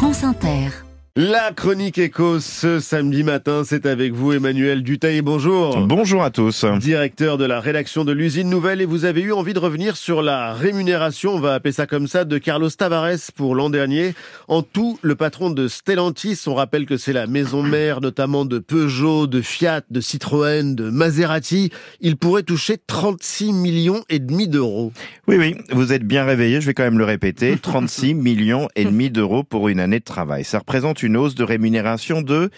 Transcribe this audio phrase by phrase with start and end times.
[0.00, 0.70] France Inter.
[1.16, 5.20] La chronique éco ce samedi matin, c'est avec vous Emmanuel Dutaille.
[5.20, 5.76] Bonjour.
[5.86, 6.64] Bonjour à tous.
[6.78, 10.22] Directeur de la rédaction de l'usine Nouvelle et vous avez eu envie de revenir sur
[10.22, 14.14] la rémunération, on va appeler ça comme ça, de Carlos Tavares pour l'an dernier.
[14.46, 18.60] En tout, le patron de Stellantis, on rappelle que c'est la maison mère notamment de
[18.60, 21.70] Peugeot, de Fiat, de Citroën, de Maserati.
[22.00, 24.92] Il pourrait toucher 36 millions et demi d'euros.
[25.30, 27.56] Oui, oui, vous êtes bien réveillé, je vais quand même le répéter.
[27.62, 30.42] 36 millions et demi d'euros pour une année de travail.
[30.42, 32.50] Ça représente une hausse de rémunération de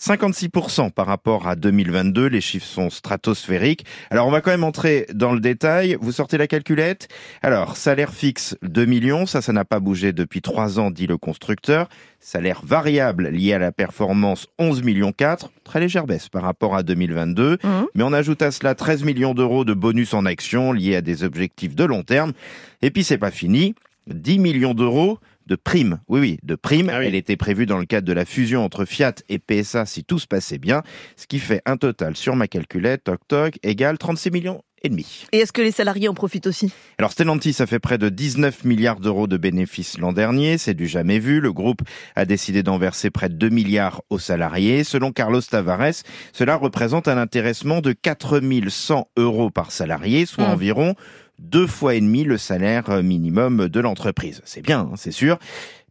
[0.00, 2.26] 56% par rapport à 2022.
[2.26, 3.84] Les chiffres sont stratosphériques.
[4.10, 5.98] Alors, on va quand même entrer dans le détail.
[6.00, 7.08] Vous sortez la calculette.
[7.42, 9.26] Alors, salaire fixe 2 millions.
[9.26, 11.88] Ça, ça n'a pas bougé depuis 3 ans, dit le constructeur.
[12.18, 15.50] Salaire variable lié à la performance 11 millions 4.
[15.64, 17.58] Très légère baisse par rapport à 2022.
[17.62, 17.68] Mmh.
[17.94, 21.24] Mais on ajoute à cela 13 millions d'euros de bonus en action liés à des
[21.24, 22.32] objectifs de long terme.
[22.80, 23.74] Et puis, c'est pas fini.
[24.06, 25.18] 10 millions d'euros
[25.50, 25.98] de prime.
[26.08, 26.88] Oui, oui, de prime.
[26.88, 30.04] Ah Elle était prévue dans le cadre de la fusion entre Fiat et PSA si
[30.04, 30.82] tout se passait bien,
[31.16, 35.26] ce qui fait un total sur ma calculette, toc toc, égale 36 millions et demi.
[35.32, 36.72] Et est-ce que les salariés en profitent aussi?
[36.98, 40.86] Alors Stellantis a fait près de 19 milliards d'euros de bénéfices l'an dernier, c'est du
[40.86, 41.40] jamais vu.
[41.40, 41.82] Le groupe
[42.14, 44.84] a décidé d'en verser près de 2 milliards aux salariés.
[44.84, 50.52] Selon Carlos Tavares, cela représente un intéressement de 4100 euros par salarié, soit mmh.
[50.52, 50.94] environ
[51.40, 54.42] deux fois et demi le salaire minimum de l'entreprise.
[54.44, 55.38] C'est bien, hein, c'est sûr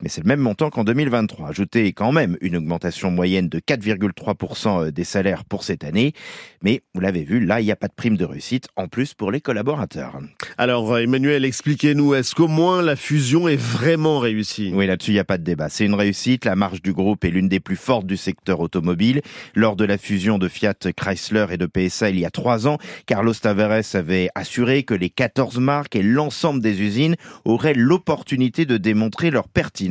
[0.02, 1.50] mais c'est le même montant qu'en 2023.
[1.50, 6.14] Ajoutez quand même une augmentation moyenne de 4,3% euh, des salaires pour cette année.
[6.64, 9.14] Mais vous l'avez vu, là, il n'y a pas de prime de réussite en plus
[9.14, 10.20] pour les collaborateurs.
[10.58, 14.72] Alors, euh, Emmanuel, expliquez-nous, est-ce qu'au moins la fusion est vraiment réussie?
[14.74, 15.70] Oui, là-dessus, il n'y a pas de débat.
[15.70, 16.46] C'est une réussite.
[16.46, 19.22] La marge du groupe est l'une des plus fortes du secteur automobile.
[19.56, 22.78] Lors de la fusion de Fiat Chrysler et de PSA il y a trois ans,
[23.06, 28.78] Carlos Tavares avait assuré que les 14 marques et l'ensemble des usines auraient l'opportunité de
[28.78, 29.89] démontrer leur pertinence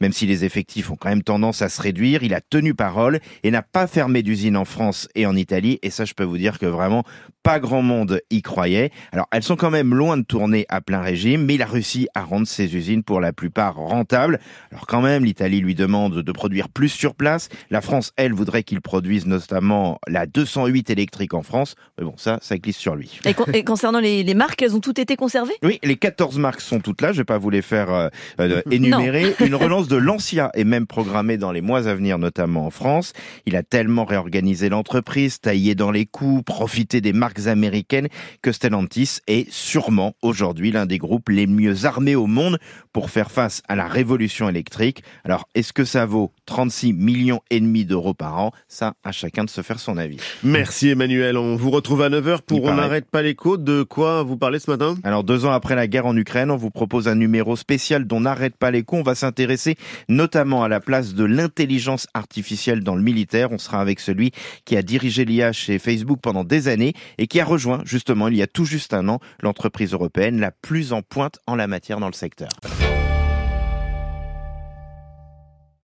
[0.00, 3.20] même si les effectifs ont quand même tendance à se réduire, il a tenu parole
[3.42, 5.78] et n'a pas fermé d'usine en France et en Italie.
[5.82, 7.04] Et ça, je peux vous dire que vraiment,
[7.42, 8.90] pas grand monde y croyait.
[9.12, 12.08] Alors, elles sont quand même loin de tourner à plein régime, mais il a réussi
[12.14, 14.38] à rendre ses usines pour la plupart rentables.
[14.70, 17.48] Alors quand même, l'Italie lui demande de produire plus sur place.
[17.70, 21.74] La France, elle, voudrait qu'il produise notamment la 208 électrique en France.
[21.98, 23.20] Mais bon, ça, ça glisse sur lui.
[23.24, 25.54] Et, concernant les, marques, elles ont toutes été conservées?
[25.62, 27.12] Oui, les 14 marques sont toutes là.
[27.12, 28.08] Je vais pas vous les faire euh,
[28.40, 29.17] euh, énumérer.
[29.40, 33.12] Une relance de l'Ancia est même programmée dans les mois à venir, notamment en France.
[33.46, 38.08] Il a tellement réorganisé l'entreprise, taillé dans les coûts, profité des marques américaines
[38.42, 42.58] que Stellantis est sûrement aujourd'hui l'un des groupes les mieux armés au monde
[42.92, 45.02] pour faire face à la révolution électrique.
[45.24, 48.52] Alors, est-ce que ça vaut 36 millions et demi d'euros par an?
[48.68, 50.18] Ça, à chacun de se faire son avis.
[50.42, 51.36] Merci Emmanuel.
[51.36, 53.56] On vous retrouve à 9h pour On n'arrête pas l'écho.
[53.56, 54.96] De quoi vous parlez ce matin?
[55.04, 58.20] Alors, deux ans après la guerre en Ukraine, on vous propose un numéro spécial dont
[58.20, 58.96] n'arrête pas l'écho.
[59.08, 59.76] Va s'intéresser
[60.10, 63.52] notamment à la place de l'intelligence artificielle dans le militaire.
[63.52, 64.32] On sera avec celui
[64.66, 68.36] qui a dirigé l'IA chez Facebook pendant des années et qui a rejoint justement il
[68.36, 72.00] y a tout juste un an l'entreprise européenne la plus en pointe en la matière
[72.00, 72.50] dans le secteur.